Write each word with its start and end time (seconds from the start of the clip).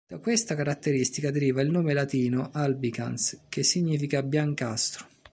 Da 0.07 0.17
questa 0.17 0.55
caratteristica 0.55 1.29
deriva 1.29 1.61
il 1.61 1.69
nome 1.69 1.93
latino 1.93 2.49
"albicans", 2.53 3.41
che 3.49 3.61
significa 3.61 4.23
biancastro. 4.23 5.05